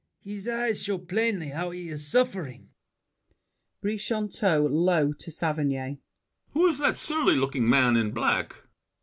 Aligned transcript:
His 0.23 0.47
eyes 0.47 0.81
show 0.81 0.97
plainly 0.97 1.49
how 1.49 1.69
he's 1.69 2.07
suffering! 2.07 2.69
BRICHANTEAU 3.83 4.67
(low 4.67 5.13
to 5.13 5.29
Saverny). 5.29 5.99
Who 6.53 6.65
is 6.65 6.79
that 6.79 6.97
surly 6.97 7.35
looking 7.35 7.69
man 7.69 7.95
in 7.95 8.09
black? 8.09 8.63